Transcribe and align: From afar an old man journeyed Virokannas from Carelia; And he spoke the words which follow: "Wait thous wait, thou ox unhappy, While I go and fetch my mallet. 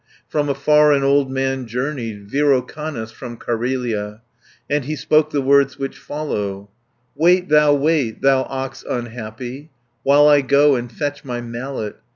From 0.27 0.49
afar 0.49 0.93
an 0.93 1.03
old 1.03 1.29
man 1.29 1.67
journeyed 1.67 2.27
Virokannas 2.27 3.11
from 3.11 3.37
Carelia; 3.37 4.21
And 4.67 4.85
he 4.85 4.95
spoke 4.95 5.29
the 5.29 5.43
words 5.43 5.77
which 5.77 5.95
follow: 5.95 6.71
"Wait 7.15 7.49
thous 7.49 7.77
wait, 7.77 8.23
thou 8.23 8.45
ox 8.49 8.83
unhappy, 8.89 9.69
While 10.01 10.27
I 10.27 10.41
go 10.41 10.73
and 10.73 10.91
fetch 10.91 11.23
my 11.23 11.39
mallet. 11.39 11.97